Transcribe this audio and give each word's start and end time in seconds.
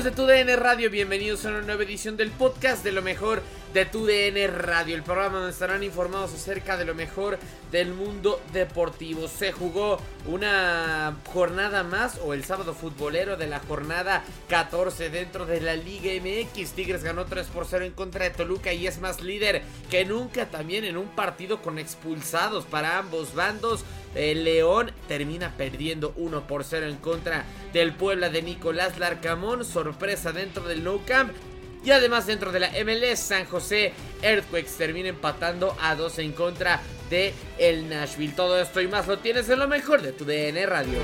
Amigos 0.00 0.16
de 0.16 0.22
TUDN 0.22 0.56
Radio? 0.58 0.90
Bienvenidos 0.90 1.44
a 1.44 1.50
una 1.50 1.60
nueva 1.60 1.82
edición 1.82 2.16
del 2.16 2.30
podcast 2.30 2.82
de 2.82 2.92
lo 2.92 3.02
mejor 3.02 3.42
de 3.74 3.84
TUDN 3.84 4.48
Radio, 4.48 4.96
el 4.96 5.02
programa 5.02 5.38
donde 5.38 5.52
estarán 5.52 5.82
informados 5.82 6.32
acerca 6.32 6.78
de 6.78 6.86
lo 6.86 6.94
mejor 6.94 7.38
del 7.70 7.92
mundo 7.92 8.40
deportivo. 8.52 9.28
Se 9.28 9.52
jugó 9.52 9.98
una 10.26 11.16
jornada 11.26 11.84
más 11.84 12.18
o 12.24 12.32
el 12.32 12.44
sábado 12.44 12.72
futbolero 12.72 13.36
de 13.36 13.46
la 13.46 13.60
jornada 13.60 14.24
14 14.48 15.10
dentro 15.10 15.44
de 15.44 15.60
la 15.60 15.76
Liga 15.76 16.10
MX. 16.14 16.72
Tigres 16.72 17.04
ganó 17.04 17.26
3 17.26 17.46
por 17.48 17.66
0 17.66 17.84
en 17.84 17.92
contra 17.92 18.24
de 18.24 18.30
Toluca 18.30 18.72
y 18.72 18.86
es 18.86 19.00
más 19.00 19.20
líder 19.20 19.62
que 19.90 20.06
nunca 20.06 20.46
también 20.46 20.84
en 20.84 20.96
un 20.96 21.08
partido 21.08 21.60
con 21.60 21.78
expulsados 21.78 22.64
para 22.64 22.98
ambos 22.98 23.34
bandos. 23.34 23.84
El 24.14 24.44
León 24.44 24.90
termina 25.08 25.54
perdiendo 25.56 26.12
1 26.16 26.46
por 26.46 26.64
0 26.64 26.86
en 26.86 26.96
contra 26.96 27.44
del 27.72 27.94
Puebla 27.94 28.28
de 28.28 28.42
Nicolás 28.42 28.98
Larcamón. 28.98 29.64
Sorpresa 29.64 30.32
dentro 30.32 30.64
del 30.64 30.84
Nou 30.84 31.04
Camp. 31.04 31.32
Y 31.84 31.92
además 31.92 32.26
dentro 32.26 32.52
de 32.52 32.60
la 32.60 32.70
MLS, 32.84 33.20
San 33.20 33.46
José 33.46 33.92
Earthquakes 34.22 34.72
termina 34.76 35.08
empatando 35.08 35.74
a 35.80 35.94
2 35.94 36.18
en 36.18 36.32
contra 36.32 36.80
de 37.08 37.32
el 37.58 37.88
Nashville. 37.88 38.34
Todo 38.34 38.60
esto 38.60 38.80
y 38.80 38.88
más 38.88 39.06
lo 39.06 39.18
tienes 39.18 39.48
en 39.48 39.58
lo 39.58 39.68
mejor 39.68 40.02
de 40.02 40.12
tu 40.12 40.24
DN 40.24 40.66
Radio. 40.66 40.98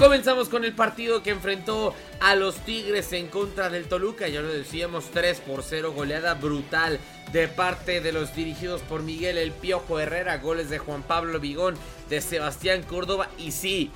Comenzamos 0.00 0.48
con 0.48 0.64
el 0.64 0.72
partido 0.72 1.22
que 1.22 1.28
enfrentó 1.28 1.94
a 2.20 2.34
los 2.34 2.56
Tigres 2.64 3.12
en 3.12 3.26
contra 3.26 3.68
del 3.68 3.84
Toluca. 3.84 4.28
Ya 4.28 4.40
lo 4.40 4.48
decíamos, 4.48 5.10
3 5.10 5.40
por 5.40 5.62
0, 5.62 5.92
goleada 5.92 6.32
brutal 6.32 6.98
de 7.34 7.48
parte 7.48 8.00
de 8.00 8.10
los 8.10 8.34
dirigidos 8.34 8.80
por 8.80 9.02
Miguel 9.02 9.36
El 9.36 9.52
Piojo 9.52 10.00
Herrera. 10.00 10.38
Goles 10.38 10.70
de 10.70 10.78
Juan 10.78 11.02
Pablo 11.02 11.38
Vigón, 11.38 11.74
de 12.08 12.22
Sebastián 12.22 12.82
Córdoba 12.82 13.28
y 13.36 13.50
sí, 13.50 13.90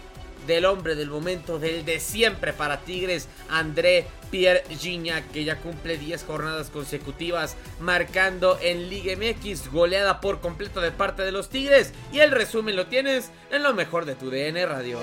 del 0.46 0.66
hombre 0.66 0.94
del 0.94 1.08
momento, 1.08 1.58
del 1.58 1.86
de 1.86 1.98
siempre 2.00 2.52
para 2.52 2.80
Tigres, 2.80 3.26
André 3.48 4.06
Pierre 4.30 4.62
Gignac, 4.78 5.30
que 5.30 5.44
ya 5.44 5.56
cumple 5.56 5.96
10 5.96 6.22
jornadas 6.24 6.68
consecutivas 6.68 7.56
marcando 7.80 8.58
en 8.60 8.90
Liga 8.90 9.14
MX, 9.16 9.72
goleada 9.72 10.20
por 10.20 10.40
completo 10.40 10.82
de 10.82 10.92
parte 10.92 11.22
de 11.22 11.32
los 11.32 11.48
Tigres. 11.48 11.94
Y 12.12 12.18
el 12.18 12.30
resumen 12.30 12.76
lo 12.76 12.88
tienes 12.88 13.30
en 13.50 13.62
lo 13.62 13.72
mejor 13.72 14.04
de 14.04 14.16
tu 14.16 14.28
DN 14.28 14.66
Radio. 14.66 14.98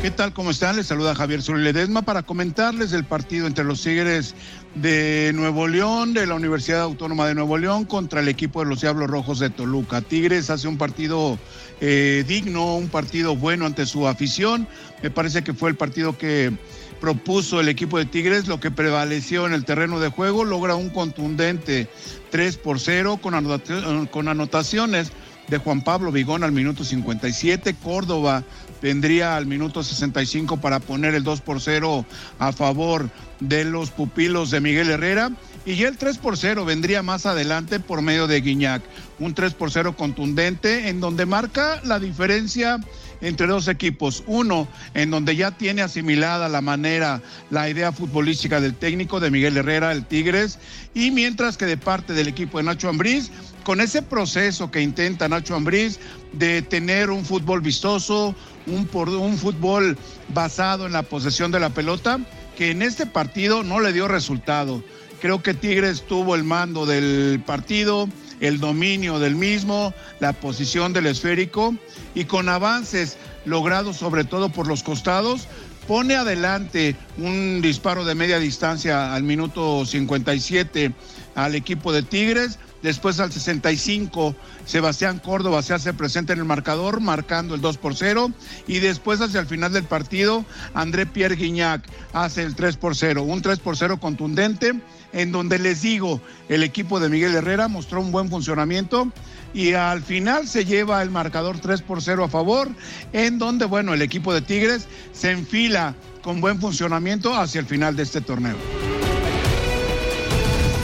¿Qué 0.00 0.12
tal? 0.12 0.32
¿Cómo 0.32 0.52
están? 0.52 0.76
Les 0.76 0.86
saluda 0.86 1.16
Javier 1.16 1.42
Ledesma 1.48 2.02
para 2.02 2.22
comentarles 2.22 2.92
el 2.92 3.02
partido 3.02 3.48
entre 3.48 3.64
los 3.64 3.82
Tigres 3.82 4.36
de 4.76 5.32
Nuevo 5.34 5.66
León, 5.66 6.14
de 6.14 6.24
la 6.24 6.36
Universidad 6.36 6.82
Autónoma 6.82 7.26
de 7.26 7.34
Nuevo 7.34 7.58
León, 7.58 7.84
contra 7.84 8.20
el 8.20 8.28
equipo 8.28 8.60
de 8.60 8.66
los 8.70 8.80
Diablos 8.80 9.10
Rojos 9.10 9.40
de 9.40 9.50
Toluca. 9.50 10.00
Tigres 10.00 10.50
hace 10.50 10.68
un 10.68 10.78
partido 10.78 11.36
eh, 11.80 12.24
digno, 12.28 12.76
un 12.76 12.88
partido 12.88 13.34
bueno 13.34 13.66
ante 13.66 13.86
su 13.86 14.06
afición. 14.06 14.68
Me 15.02 15.10
parece 15.10 15.42
que 15.42 15.52
fue 15.52 15.68
el 15.68 15.76
partido 15.76 16.16
que 16.16 16.52
propuso 17.00 17.58
el 17.58 17.68
equipo 17.68 17.98
de 17.98 18.06
Tigres, 18.06 18.46
lo 18.46 18.60
que 18.60 18.70
prevaleció 18.70 19.46
en 19.46 19.52
el 19.52 19.64
terreno 19.64 19.98
de 19.98 20.10
juego, 20.10 20.44
logra 20.44 20.76
un 20.76 20.90
contundente 20.90 21.88
3 22.30 22.56
por 22.58 22.78
0 22.78 23.18
con, 23.20 24.06
con 24.06 24.28
anotaciones 24.28 25.10
de 25.48 25.58
Juan 25.58 25.82
Pablo 25.82 26.12
Vigón 26.12 26.44
al 26.44 26.52
minuto 26.52 26.84
57, 26.84 27.74
Córdoba 27.82 28.44
vendría 28.80 29.36
al 29.36 29.46
minuto 29.46 29.82
65 29.82 30.58
para 30.58 30.80
poner 30.80 31.14
el 31.14 31.24
2 31.24 31.40
por 31.40 31.60
0 31.60 32.04
a 32.38 32.52
favor 32.52 33.10
de 33.40 33.64
los 33.64 33.90
pupilos 33.90 34.50
de 34.50 34.60
Miguel 34.60 34.90
Herrera. 34.90 35.32
Y 35.64 35.82
el 35.82 35.98
3 35.98 36.18
por 36.18 36.36
0 36.36 36.64
vendría 36.64 37.02
más 37.02 37.26
adelante 37.26 37.78
por 37.78 38.00
medio 38.00 38.26
de 38.26 38.40
Guiñac. 38.40 38.82
Un 39.18 39.34
3 39.34 39.54
por 39.54 39.70
0 39.70 39.96
contundente 39.96 40.88
en 40.88 41.00
donde 41.00 41.26
marca 41.26 41.80
la 41.84 41.98
diferencia 41.98 42.80
entre 43.20 43.46
dos 43.46 43.68
equipos. 43.68 44.22
Uno, 44.26 44.68
en 44.94 45.10
donde 45.10 45.36
ya 45.36 45.50
tiene 45.50 45.82
asimilada 45.82 46.48
la 46.48 46.60
manera, 46.60 47.20
la 47.50 47.68
idea 47.68 47.92
futbolística 47.92 48.60
del 48.60 48.74
técnico 48.74 49.20
de 49.20 49.30
Miguel 49.30 49.56
Herrera, 49.56 49.92
el 49.92 50.06
Tigres. 50.06 50.58
Y 50.94 51.10
mientras 51.10 51.56
que 51.56 51.66
de 51.66 51.76
parte 51.76 52.12
del 52.12 52.28
equipo 52.28 52.58
de 52.58 52.64
Nacho 52.64 52.88
Ambriz, 52.88 53.30
con 53.64 53.80
ese 53.80 54.00
proceso 54.00 54.70
que 54.70 54.80
intenta 54.80 55.28
Nacho 55.28 55.54
Ambriz 55.54 55.98
de 56.32 56.62
tener 56.62 57.10
un 57.10 57.24
fútbol 57.24 57.60
vistoso, 57.60 58.34
un 58.66 59.38
fútbol 59.38 59.98
basado 60.32 60.86
en 60.86 60.92
la 60.92 61.02
posesión 61.02 61.50
de 61.50 61.60
la 61.60 61.70
pelota, 61.70 62.20
que 62.56 62.70
en 62.70 62.82
este 62.82 63.06
partido 63.06 63.62
no 63.62 63.80
le 63.80 63.92
dio 63.92 64.08
resultado. 64.08 64.82
Creo 65.20 65.42
que 65.42 65.52
Tigres 65.52 66.02
tuvo 66.06 66.36
el 66.36 66.44
mando 66.44 66.86
del 66.86 67.42
partido, 67.44 68.08
el 68.40 68.60
dominio 68.60 69.18
del 69.18 69.34
mismo, 69.34 69.92
la 70.20 70.32
posición 70.32 70.92
del 70.92 71.06
esférico 71.06 71.74
y 72.14 72.24
con 72.24 72.48
avances 72.48 73.16
logrados 73.44 73.96
sobre 73.96 74.24
todo 74.24 74.48
por 74.48 74.68
los 74.68 74.84
costados, 74.84 75.48
pone 75.88 76.14
adelante 76.14 76.94
un 77.16 77.60
disparo 77.62 78.04
de 78.04 78.14
media 78.14 78.38
distancia 78.38 79.12
al 79.14 79.24
minuto 79.24 79.84
57 79.84 80.92
al 81.38 81.54
equipo 81.54 81.92
de 81.92 82.02
Tigres. 82.02 82.58
Después 82.82 83.18
al 83.18 83.32
65, 83.32 84.36
Sebastián 84.64 85.18
Córdoba 85.18 85.62
se 85.62 85.74
hace 85.74 85.92
presente 85.92 86.32
en 86.32 86.40
el 86.40 86.44
marcador, 86.44 87.00
marcando 87.00 87.54
el 87.54 87.60
2 87.60 87.78
por 87.78 87.96
0. 87.96 88.30
Y 88.66 88.78
después, 88.80 89.20
hacia 89.20 89.40
el 89.40 89.46
final 89.46 89.72
del 89.72 89.84
partido, 89.84 90.44
André 90.74 91.06
Pierre 91.06 91.36
Guignac 91.36 91.88
hace 92.12 92.42
el 92.42 92.54
3 92.54 92.76
por 92.76 92.94
0. 92.94 93.22
Un 93.22 93.42
3 93.42 93.58
por 93.60 93.76
0 93.76 93.98
contundente, 94.00 94.74
en 95.12 95.32
donde 95.32 95.58
les 95.58 95.82
digo, 95.82 96.20
el 96.48 96.62
equipo 96.62 97.00
de 97.00 97.08
Miguel 97.08 97.34
Herrera 97.34 97.68
mostró 97.68 98.00
un 98.00 98.12
buen 98.12 98.30
funcionamiento. 98.30 99.12
Y 99.54 99.72
al 99.74 100.02
final 100.02 100.46
se 100.46 100.64
lleva 100.64 101.02
el 101.02 101.10
marcador 101.10 101.58
3 101.58 101.82
por 101.82 102.02
0 102.02 102.24
a 102.24 102.28
favor, 102.28 102.68
en 103.12 103.38
donde, 103.38 103.64
bueno, 103.64 103.94
el 103.94 104.02
equipo 104.02 104.34
de 104.34 104.40
Tigres 104.40 104.86
se 105.12 105.30
enfila 105.30 105.94
con 106.22 106.40
buen 106.40 106.60
funcionamiento 106.60 107.34
hacia 107.34 107.60
el 107.60 107.66
final 107.66 107.96
de 107.96 108.02
este 108.02 108.20
torneo. 108.20 108.56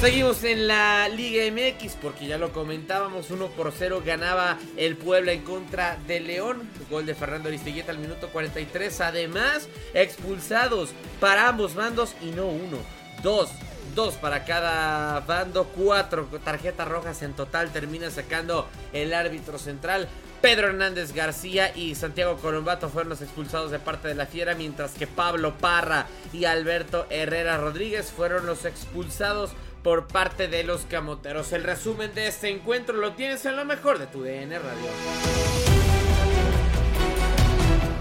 Seguimos 0.04 0.44
en 0.44 0.66
la 0.66 1.08
Liga 1.08 1.50
MX 1.50 1.94
porque 1.94 2.26
ya 2.26 2.36
lo 2.36 2.52
comentábamos, 2.52 3.30
1 3.30 3.48
por 3.52 3.72
0 3.72 4.02
ganaba 4.04 4.58
el 4.76 4.98
Puebla 4.98 5.32
en 5.32 5.40
contra 5.40 5.96
de 6.06 6.20
León. 6.20 6.68
Gol 6.90 7.06
de 7.06 7.14
Fernando 7.14 7.48
Aristeguieta 7.48 7.90
al 7.90 7.98
minuto 7.98 8.28
43. 8.28 9.00
Además, 9.00 9.66
expulsados 9.94 10.90
para 11.20 11.48
ambos 11.48 11.74
bandos 11.74 12.14
y 12.20 12.32
no 12.32 12.48
uno, 12.48 12.76
dos. 13.22 13.48
Dos 13.94 14.14
para 14.14 14.44
cada 14.44 15.20
bando, 15.20 15.64
cuatro 15.64 16.26
tarjetas 16.44 16.88
rojas 16.88 17.22
en 17.22 17.34
total 17.34 17.72
termina 17.72 18.10
sacando 18.10 18.68
el 18.92 19.14
árbitro 19.14 19.58
central. 19.58 20.08
Pedro 20.40 20.68
Hernández 20.68 21.14
García 21.14 21.74
y 21.74 21.94
Santiago 21.94 22.36
Colombato 22.36 22.90
fueron 22.90 23.08
los 23.08 23.22
expulsados 23.22 23.70
de 23.70 23.78
parte 23.78 24.08
de 24.08 24.14
la 24.14 24.26
Fiera, 24.26 24.54
mientras 24.54 24.92
que 24.92 25.06
Pablo 25.06 25.54
Parra 25.56 26.06
y 26.32 26.44
Alberto 26.44 27.06
Herrera 27.08 27.56
Rodríguez 27.56 28.12
fueron 28.12 28.44
los 28.44 28.66
expulsados 28.66 29.52
por 29.82 30.06
parte 30.06 30.48
de 30.48 30.64
los 30.64 30.82
camoteros. 30.82 31.52
El 31.52 31.62
resumen 31.62 32.12
de 32.14 32.26
este 32.26 32.50
encuentro 32.50 32.96
lo 32.96 33.12
tienes 33.12 33.44
en 33.46 33.56
lo 33.56 33.64
mejor 33.64 33.98
de 33.98 34.06
tu 34.06 34.22
DN 34.22 34.58
Radio. 34.58 35.63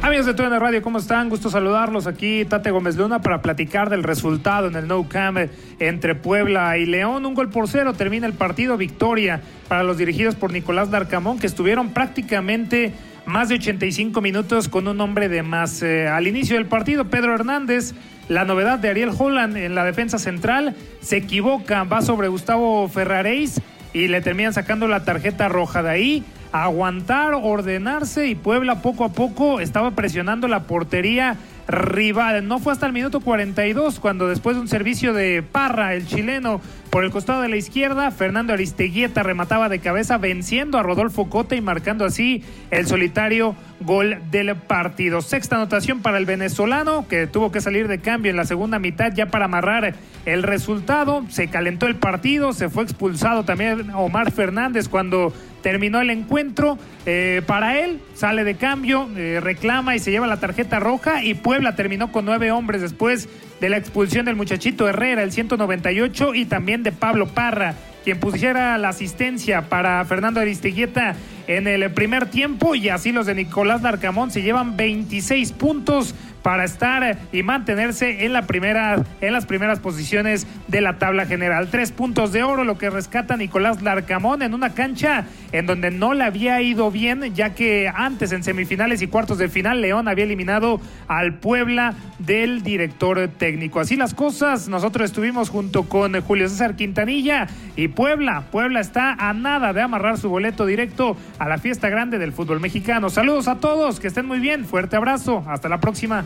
Amigos 0.04 0.26
de 0.26 0.34
TUDN 0.34 0.60
Radio, 0.60 0.82
¿cómo 0.82 0.98
están? 0.98 1.30
Gusto 1.30 1.50
saludarlos 1.50 2.08
aquí, 2.08 2.44
Tate 2.44 2.72
Gómez 2.72 2.98
Luna, 2.98 3.22
para 3.22 3.42
platicar 3.42 3.90
del 3.90 4.04
resultado 4.04 4.68
en 4.68 4.76
el 4.76 4.86
No 4.86 5.08
Cam 5.08 5.48
entre 5.80 6.14
Puebla 6.14 6.78
y 6.78 6.86
León. 6.86 7.26
Un 7.26 7.34
gol 7.34 7.50
por 7.50 7.70
cero, 7.70 7.94
termina 7.94 8.28
el 8.28 8.34
partido, 8.34 8.76
victoria 8.76 9.40
para 9.70 9.84
los 9.84 9.98
dirigidos 9.98 10.36
por 10.36 10.52
Nicolás 10.52 10.92
Darcamón, 10.92 11.40
que 11.40 11.48
estuvieron 11.48 11.92
prácticamente 11.92 12.92
más 13.26 13.48
de 13.48 13.56
85 13.56 14.20
minutos 14.20 14.68
con 14.68 14.90
un 14.90 15.00
hombre 15.00 15.30
de 15.30 15.42
más. 15.42 15.82
Eh, 15.82 16.10
al 16.10 16.28
inicio 16.28 16.58
del 16.58 16.66
partido, 16.66 17.06
Pedro 17.06 17.34
Hernández 17.34 17.94
la 18.28 18.44
novedad 18.44 18.80
de 18.80 18.90
Ariel 18.90 19.12
Holland 19.18 19.56
en 19.56 19.74
la 19.74 19.86
defensa 19.86 20.20
central 20.20 20.76
se 21.00 21.16
equivoca, 21.16 21.86
va 21.86 22.02
sobre 22.02 22.28
Gustavo 22.28 22.90
Ferraréis 22.90 23.62
y 23.94 24.10
le 24.10 24.20
terminan 24.20 24.54
sacando 24.54 24.88
la 24.90 25.06
tarjeta 25.06 25.48
roja 25.48 25.82
de 25.82 25.90
ahí. 25.90 26.24
Aguantar, 26.54 27.34
ordenarse 27.34 28.28
y 28.28 28.36
Puebla 28.36 28.84
poco 28.84 29.04
a 29.04 29.10
poco 29.10 29.60
estaba 29.60 29.92
presionando 29.92 30.48
la 30.48 30.62
portería 30.64 31.36
rival. 31.68 32.48
No 32.48 32.60
fue 32.60 32.74
hasta 32.74 32.86
el 32.86 32.94
minuto 32.94 33.20
42 33.20 34.00
cuando 34.00 34.28
después 34.28 34.56
de 34.56 34.62
un 34.62 34.68
servicio 34.68 35.14
de 35.14 35.44
Parra, 35.44 35.94
el 35.94 36.08
chileno, 36.08 36.62
por 36.90 37.04
el 37.04 37.12
costado 37.12 37.42
de 37.42 37.50
la 37.50 37.56
izquierda, 37.56 38.12
Fernando 38.12 38.54
Aristeguieta 38.54 39.24
remataba 39.24 39.68
de 39.68 39.80
cabeza 39.80 40.18
venciendo 40.20 40.78
a 40.78 40.84
Rodolfo 40.84 41.30
Cota 41.30 41.56
y 41.56 41.62
marcando 41.62 42.06
así 42.06 42.44
el 42.70 42.86
solitario 42.86 43.56
gol 43.80 44.20
del 44.30 44.56
partido. 44.56 45.22
Sexta 45.22 45.56
anotación 45.56 46.02
para 46.02 46.18
el 46.18 46.26
venezolano 46.26 47.08
que 47.08 47.26
tuvo 47.28 47.52
que 47.52 47.62
salir 47.62 47.88
de 47.88 48.00
cambio 48.00 48.30
en 48.30 48.38
la 48.38 48.46
segunda 48.46 48.78
mitad 48.78 49.12
ya 49.12 49.28
para 49.28 49.46
amarrar 49.46 49.96
el 50.26 50.44
resultado. 50.44 51.26
Se 51.30 51.48
calentó 51.48 51.88
el 51.88 51.96
partido, 51.96 52.54
se 52.54 52.70
fue 52.70 52.84
expulsado 52.84 53.44
también 53.44 53.90
Omar 53.92 54.32
Fernández 54.32 54.88
cuando 54.88 55.34
terminó 55.64 56.00
el 56.00 56.12
encuentro. 56.12 56.78
Eh, 57.06 57.42
para 57.48 57.80
él 57.80 58.00
sale 58.14 58.44
de 58.44 58.56
cambio, 58.56 59.10
eh, 59.18 59.40
reclama 59.42 59.96
y 59.96 60.00
se 60.00 60.12
lleva 60.12 60.28
la 60.28 60.40
tarjeta 60.40 60.80
roja 60.80 61.24
y 61.24 61.34
Puebla 61.54 61.76
terminó 61.76 62.12
con 62.12 62.26
nueve 62.26 62.52
hombres 62.52 62.82
después 62.82 63.30
de 63.62 63.70
la 63.70 63.78
expulsión 63.78 64.26
del 64.26 64.36
muchachito 64.36 64.90
Herrera, 64.90 65.22
el 65.22 65.32
198, 65.32 66.34
y 66.34 66.46
también 66.46 66.82
de 66.82 66.92
Pablo 66.92 67.28
Parra, 67.28 67.76
quien 68.04 68.20
pusiera 68.20 68.76
la 68.80 68.90
asistencia 68.90 69.70
para 69.70 70.04
Fernando 70.06 70.40
Aristeguieta 70.40 71.16
en 71.46 71.68
el 71.68 71.92
primer 71.92 72.26
tiempo 72.26 72.74
y 72.74 72.90
así 72.90 73.12
los 73.12 73.28
de 73.28 73.36
Nicolás 73.36 73.84
Narcamón 73.84 74.32
se 74.32 74.42
llevan 74.42 74.78
26 74.78 75.52
puntos 75.52 76.16
para 76.44 76.66
estar 76.66 77.18
y 77.32 77.42
mantenerse 77.42 78.26
en 78.26 78.34
la 78.34 78.44
primera 78.44 79.04
en 79.22 79.34
las 79.34 79.46
primeras 79.46 79.80
posiciones 79.80 80.46
de 80.68 80.82
la 80.82 81.00
tabla 81.00 81.26
general. 81.26 81.70
Tres 81.72 81.92
puntos 81.92 82.32
de 82.32 82.44
oro 82.44 82.64
lo 82.64 82.78
que 82.78 82.90
rescata 82.90 83.38
Nicolás 83.38 83.82
Larcamón 83.82 84.42
en 84.42 84.54
una 84.54 84.74
cancha 84.74 85.26
en 85.52 85.66
donde 85.66 85.90
no 85.90 86.14
le 86.14 86.26
había 86.26 86.62
ido 86.62 86.92
bien 86.92 87.34
ya 87.34 87.56
que 87.56 87.92
antes 87.94 88.32
en 88.32 88.44
semifinales 88.44 89.02
y 89.02 89.08
cuartos 89.08 89.38
de 89.38 89.50
final 89.50 89.82
León 89.82 90.08
había 90.08 90.26
eliminado 90.26 90.82
al 91.08 91.36
Puebla 91.36 91.94
del 92.20 92.64
director 92.64 93.28
técnico. 93.38 93.80
Así 93.80 93.96
las 93.96 94.14
cosas, 94.14 94.68
nosotros 94.68 95.06
estuvimos 95.06 95.50
junto 95.50 95.84
con 95.84 96.20
Julio 96.22 96.50
César 96.50 96.76
Quintanilla 96.76 97.48
y 97.76 97.88
Puebla. 97.88 98.44
Puebla 98.52 98.80
está 98.80 99.14
a 99.14 99.34
nada 99.34 99.74
de 99.74 99.82
amarrar 99.82 100.18
su 100.18 100.30
boleto 100.30 100.66
directo 100.66 101.16
a 101.40 101.48
la 101.48 101.58
fiesta 101.58 101.90
grande 101.90 102.18
del 102.18 102.34
fútbol 102.34 102.60
mexicano. 102.60 103.10
Saludos 103.10 103.48
a 103.48 103.56
todos, 103.56 104.00
que 104.00 104.08
estén 104.08 104.26
muy 104.26 104.40
bien, 104.40 104.66
fuerte 104.66 104.96
abrazo, 104.96 105.44
hasta 105.48 105.70
la 105.70 105.80
próxima. 105.80 106.26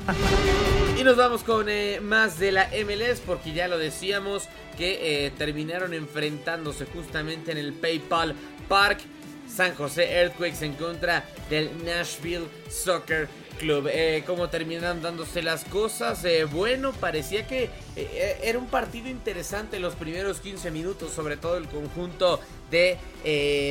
Y 0.98 1.04
nos 1.04 1.16
vamos 1.16 1.44
con 1.44 1.68
eh, 1.70 2.00
más 2.02 2.40
de 2.40 2.52
la 2.52 2.70
MLS 2.86 3.20
porque 3.26 3.54
ya 3.54 3.68
lo 3.68 3.78
decíamos 3.78 4.48
que 4.78 5.26
eh, 5.26 5.32
terminaron 5.32 5.94
enfrentándose 5.94 6.86
justamente 6.86 7.52
en 7.52 7.58
el 7.58 7.74
PayPal 7.74 8.36
Park 8.68 9.00
San 9.48 9.76
José 9.76 10.12
Earthquakes 10.12 10.66
en 10.66 10.74
contra 10.74 11.24
del 11.50 11.72
Nashville 11.84 12.48
Soccer 12.70 13.28
Club. 13.58 13.90
Eh, 13.92 14.24
¿Cómo 14.26 14.50
terminan 14.50 15.02
dándose 15.02 15.42
las 15.42 15.66
cosas? 15.66 16.24
Eh, 16.26 16.46
bueno, 16.46 16.94
parecía 16.94 17.48
que 17.48 17.70
eh, 17.96 18.40
era 18.44 18.58
un 18.58 18.68
partido 18.68 19.10
interesante 19.10 19.80
los 19.80 19.96
primeros 19.96 20.40
15 20.40 20.72
minutos, 20.72 21.12
sobre 21.12 21.38
todo 21.38 21.58
el 21.58 21.68
conjunto 21.68 22.40
de 22.72 22.98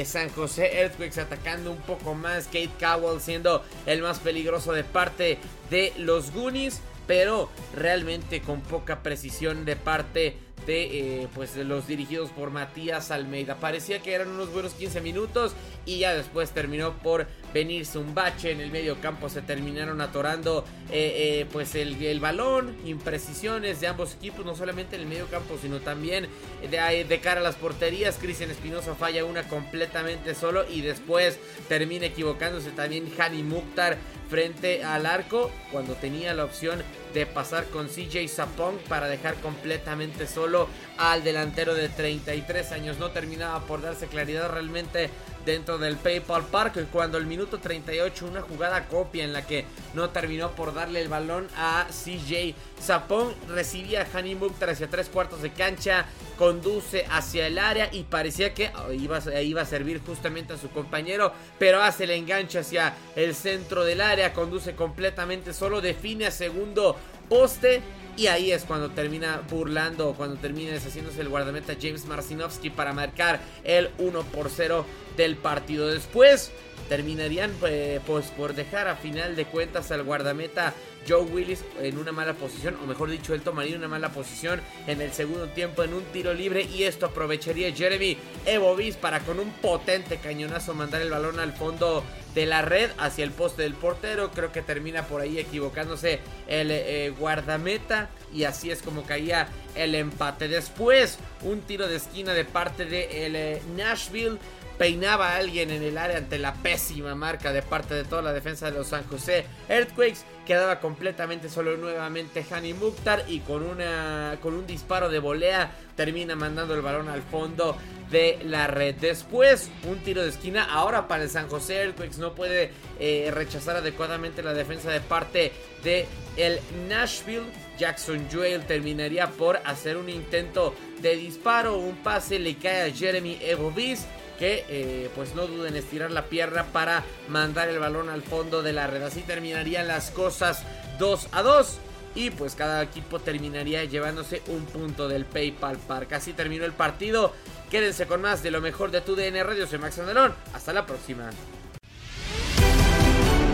San 0.07 0.29
José 0.31 0.81
Earthquakes 0.81 1.21
atacando 1.21 1.71
un 1.71 1.79
poco 1.79 2.15
más. 2.15 2.47
Kate 2.47 2.71
Cowell 2.81 3.21
siendo 3.21 3.63
el 3.87 4.03
más 4.03 4.19
peligroso 4.19 4.73
de 4.73 4.85
parte 4.85 5.39
de 5.71 5.93
los 5.99 6.33
Goonies, 6.33 6.81
pero 7.07 7.51
realmente 7.75 8.41
con 8.41 8.61
poca 8.63 9.03
precisión 9.03 9.65
de 9.65 9.77
parte 9.77 10.46
de 10.67 11.23
eh, 11.23 11.29
pues 11.35 11.57
los 11.57 11.87
dirigidos 11.87 12.31
por 12.31 12.51
Matías 12.51 13.11
Almeida. 13.11 13.57
Parecía 13.57 14.03
que 14.03 14.13
eran 14.13 14.29
unos 14.29 14.53
buenos 14.53 14.73
15 14.75 15.01
minutos 15.01 15.53
y 15.85 15.99
ya 16.01 16.15
después 16.15 16.51
terminó 16.51 16.95
por 16.99 17.27
venirse 17.55 17.99
un 17.99 18.15
bache 18.15 18.51
en 18.51 18.61
el 18.61 18.71
medio 18.71 19.01
campo. 19.01 19.29
Se 19.29 19.43
terminaron 19.43 20.01
atorando 20.01 20.65
eh, 20.91 21.41
eh, 21.41 21.47
pues 21.53 21.75
el, 21.77 22.03
el, 22.03 22.21
balón, 22.21 22.77
imprecisiones 22.85 23.81
de 23.81 23.87
ambos 23.87 24.15
equipos, 24.15 24.45
no 24.45 24.57
solamente 24.57 24.97
en 24.97 25.03
el 25.03 25.09
medio 25.09 25.27
campo, 25.29 25.57
sino 25.61 25.79
también 25.81 26.27
de, 26.69 27.21
cara 27.21 27.41
a 27.41 27.45
las 27.45 27.55
porterías. 27.55 28.19
Cristian 28.21 28.51
Espinosa 28.51 28.95
falla 28.95 29.25
una 29.25 29.49
completamente 29.49 30.35
solo 30.35 30.65
y 30.69 30.81
después 30.81 31.39
termina 31.69 32.07
equivocándose 32.07 32.71
también 32.71 33.11
Hani 33.19 33.43
Mukhtar 33.43 33.97
frente 34.29 34.83
al 34.83 35.07
arco 35.07 35.51
cuando 35.71 35.95
tenía 35.95 36.35
la 36.35 36.45
opción 36.45 36.83
de 37.17 37.25
pasar 37.25 37.65
con 37.69 37.89
CJ 37.89 38.29
Sapong 38.29 38.77
para 38.91 39.09
dejar 39.09 39.37
completamente 39.37 40.27
solo 40.27 40.69
al 40.99 41.25
delantero 41.25 41.75
de 41.75 41.89
33 41.89 42.73
años. 42.73 42.99
No 42.99 43.11
terminaba 43.11 43.61
por 43.61 43.81
darse 43.81 44.07
claridad 44.07 44.51
realmente 44.51 45.09
dentro 45.47 45.79
del 45.79 45.97
PayPal 45.97 46.45
Park 46.45 46.89
cuando 46.93 47.17
el 47.17 47.25
minuto 47.25 47.59
38 47.59 48.27
una 48.27 48.43
jugada 48.43 48.87
copia 48.89 49.25
en 49.25 49.33
la 49.33 49.47
que 49.47 49.65
no 49.95 50.11
terminó 50.11 50.51
por 50.51 50.75
darle 50.75 51.01
el 51.01 51.09
balón 51.09 51.49
a 51.57 51.87
CJ 51.89 52.55
Sapong 52.81 53.33
recibía 53.49 54.03
a 54.03 54.19
Hani 54.19 54.35
Mukhtar 54.35 54.71
hacia 54.71 54.91
tres 54.91 55.09
cuartos 55.09 55.41
de 55.41 55.53
cancha 55.53 56.07
conduce 56.37 57.07
hacia 57.09 57.47
el 57.47 57.59
área 57.59 57.89
y 57.93 58.03
parecía 58.03 58.53
que 58.53 58.71
iba, 58.99 59.21
iba 59.41 59.63
a 59.63 59.67
servir 59.67 60.03
justamente 60.05 60.53
a 60.53 60.59
su 60.59 60.69
compañero 60.71 61.33
pero 61.59 61.81
hace 61.81 62.05
el 62.05 62.11
enganche 62.11 62.59
hacia 62.59 62.95
el 63.15 63.35
centro 63.35 63.85
del 63.85 64.01
área 64.01 64.35
conduce 64.35 64.75
completamente 64.75 65.55
solo 65.55 65.81
define 65.81 66.27
a 66.27 66.31
segundo 66.33 66.97
poste 67.29 67.81
y 68.17 68.29
ahí 68.29 68.53
es 68.53 68.65
cuando 68.65 68.91
termina 68.91 69.43
burlando, 69.51 70.15
cuando 70.15 70.37
termina 70.37 70.73
deshaciéndose 70.73 71.21
el 71.21 71.29
guardameta 71.29 71.75
James 71.81 72.07
Marcinovsky 72.07 72.71
para 72.71 72.93
marcar 72.93 73.41
el 73.65 73.91
1 73.99 74.23
por 74.25 74.51
0 74.51 74.87
del 75.17 75.37
partido. 75.37 75.89
Después 75.89 76.53
terminarían 76.89 77.53
eh, 77.67 78.01
pues 78.07 78.27
por 78.27 78.55
dejar 78.55 78.89
a 78.89 78.97
final 78.97 79.37
de 79.37 79.45
cuentas 79.47 79.91
al 79.91 80.03
guardameta 80.03 80.73
Joe 81.09 81.23
Willis 81.23 81.65
en 81.81 81.99
una 81.99 82.13
mala 82.13 82.35
posición, 82.35 82.77
o 82.83 82.87
mejor 82.87 83.11
dicho, 83.11 83.33
él 83.35 83.43
tomaría 83.43 83.77
una 83.77 83.89
mala 83.89 84.11
posición 84.11 84.61
en 84.87 85.01
el 85.01 85.13
segundo 85.13 85.49
tiempo 85.49 85.85
en 85.85 85.95
un 85.95 86.03
tiro 86.05 86.35
libre 86.35 86.63
y 86.63 86.83
esto 86.83 87.07
aprovecharía 87.07 87.73
Jeremy 87.73 88.17
Evovis 88.45 88.97
para 88.97 89.21
con 89.21 89.39
un 89.39 89.51
potente 89.53 90.19
cañonazo 90.19 90.75
mandar 90.75 91.03
el 91.03 91.11
balón 91.11 91.39
al 91.39 91.53
fondo 91.53 92.03
de 92.37 92.45
la 92.45 92.61
red 92.61 92.91
hacia 92.99 93.25
el 93.25 93.31
poste 93.31 93.63
del 93.63 93.73
portero. 93.73 94.31
Creo 94.31 94.53
que 94.53 94.61
termina 94.61 95.07
por 95.07 95.23
ahí 95.23 95.39
equivocándose 95.39 96.21
el 96.47 96.71
eh, 96.71 97.13
guardameta 97.19 98.11
y 98.33 98.45
así 98.45 98.71
es 98.71 98.83
como 98.83 99.05
caía 99.05 99.49
el 99.75 99.95
empate. 99.95 100.47
Después, 100.47 101.19
un 101.43 101.63
tiro 101.63 101.89
de 101.89 101.97
esquina 101.97 102.35
de 102.35 102.45
parte 102.45 102.85
de 102.85 103.27
el, 103.27 103.37
eh, 103.37 103.63
Nashville 103.75 104.39
peinaba 104.77 105.31
a 105.31 105.37
alguien 105.37 105.71
en 105.71 105.83
el 105.83 105.97
área 105.97 106.19
ante 106.19 106.39
la 106.39 106.53
pésima 106.53 107.15
marca 107.15 107.55
de 107.55 107.63
parte 107.63 107.95
de 107.95 108.05
toda 108.05 108.21
la 108.21 108.35
defensa 108.35 108.71
de 108.71 108.77
los 108.77 108.89
San 108.89 109.05
José 109.05 109.47
Earthquakes. 109.71 110.19
Quedaba 110.45 110.81
completamente 110.81 111.49
solo 111.49 111.79
nuevamente 111.79 112.45
Hani 112.51 112.75
Mukhtar 112.75 113.25
y 113.29 113.41
con, 113.41 113.63
una, 113.63 114.37
con 114.43 114.53
un 114.53 114.67
disparo 114.67 115.09
de 115.09 115.21
volea 115.21 115.73
termina 115.97 116.37
mandando 116.37 116.75
el 116.75 116.83
balón 116.83 117.09
al 117.09 117.23
fondo 117.23 117.79
de 118.11 118.39
la 118.45 118.67
red. 118.67 118.95
Después, 118.97 119.71
un 119.85 119.99
tiro 119.99 120.23
de 120.23 120.29
esquina. 120.29 120.65
Ahora 120.65 121.09
para 121.09 121.25
el 121.25 121.31
San 121.31 121.49
José 121.49 121.83
Earthquakes 121.83 122.19
no 122.19 122.35
puede 122.35 122.71
eh, 123.01 123.31
rechazar 123.33 123.77
adecuadamente 123.77 124.43
la 124.43 124.55
defensa 124.55 124.91
de 124.91 125.01
parte 125.01 125.53
de 125.83 126.07
el 126.37 126.61
Nashville. 126.89 127.47
Jackson 127.79 128.27
Joel 128.33 128.65
terminaría 128.65 129.29
por 129.29 129.61
hacer 129.65 129.97
un 129.97 130.09
intento 130.09 130.75
de 131.03 131.17
disparo. 131.17 131.79
Un 131.79 131.97
pase 131.97 132.39
le 132.39 132.57
cae 132.57 132.91
a 132.91 132.95
Jeremy 132.95 133.39
Evovis 133.43 134.07
que 134.39 134.65
eh, 134.69 135.11
pues 135.15 135.35
no 135.35 135.47
duden 135.47 135.75
en 135.75 135.77
estirar 135.83 136.11
la 136.11 136.27
pierna 136.27 136.65
para 136.65 137.05
mandar 137.29 137.69
el 137.69 137.79
balón 137.79 138.09
al 138.09 138.23
fondo 138.23 138.63
de 138.63 138.73
la 138.73 138.87
red. 138.87 139.03
Así 139.03 139.23
terminarían 139.23 139.89
las 139.89 140.11
cosas 140.11 140.63
2 140.99 141.29
a 141.33 141.43
2. 141.43 141.79
Y 142.15 142.31
pues 142.31 142.55
cada 142.55 142.83
equipo 142.83 143.19
terminaría 143.19 143.85
llevándose 143.85 144.43
un 144.47 144.65
punto 144.65 145.07
del 145.07 145.27
PayPal 145.27 145.77
Park. 145.77 146.15
Así 146.15 146.33
terminó 146.33 146.65
el 146.65 146.73
partido. 146.73 147.35
Quédense 147.71 148.07
con 148.07 148.21
más 148.21 148.43
de 148.43 148.51
lo 148.51 148.61
mejor 148.61 148.91
de 148.91 149.01
tu 149.01 149.17
DN 149.17 149.43
Radio. 149.43 149.67
Soy 149.67 149.79
Max 149.79 149.99
Andalón. 149.99 150.33
Hasta 150.55 150.73
la 150.73 150.87
próxima. 150.87 151.31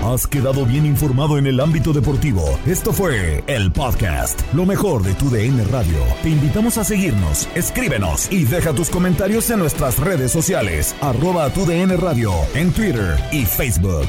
Has 0.05 0.27
quedado 0.27 0.67
bien 0.67 0.85
informado 0.85 1.39
en 1.39 1.47
el 1.47 1.61
ámbito 1.61 1.93
deportivo. 1.93 2.59
Esto 2.67 2.93
fue 2.93 3.45
el 3.47 3.71
podcast, 3.71 4.41
lo 4.53 4.67
mejor 4.67 5.05
de 5.05 5.15
tu 5.15 5.31
DN 5.31 5.63
Radio. 5.65 5.97
Te 6.25 6.29
invitamos 6.29 6.77
a 6.77 6.83
seguirnos, 6.83 7.49
escríbenos 7.55 8.31
y 8.33 8.45
deja 8.45 8.73
tus 8.75 8.91
comentarios 8.91 9.49
en 9.51 9.61
nuestras 9.61 10.01
redes 10.01 10.33
sociales, 10.33 10.97
arroba 11.01 11.49
tu 11.51 11.65
DN 11.65 11.97
Radio, 11.99 12.33
en 12.55 12.73
Twitter 12.73 13.17
y 13.31 13.47
Facebook. 13.47 14.09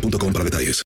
para 0.00 0.44
detalles. 0.44 0.82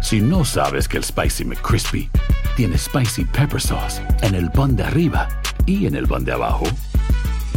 Si 0.00 0.20
no 0.20 0.44
sabes 0.44 0.86
que 0.88 0.98
el 0.98 1.04
Spicy 1.04 1.44
McCrispy 1.44 2.10
tiene 2.56 2.78
Spicy 2.78 3.24
Pepper 3.24 3.60
Sauce 3.60 4.02
en 4.22 4.34
el 4.34 4.50
pan 4.50 4.76
de 4.76 4.84
arriba 4.84 5.28
y 5.66 5.86
en 5.86 5.94
el 5.94 6.06
pan 6.06 6.24
de 6.24 6.32
abajo, 6.32 6.66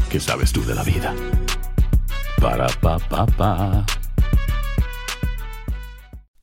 ¿qué 0.10 0.20
sabes 0.20 0.52
tú 0.52 0.66
de 0.66 0.76
la 0.76 0.84
vida? 0.84 1.14
Para, 2.42 2.68
pa, 2.82 3.00
pa, 3.00 3.26
pa. 3.26 3.86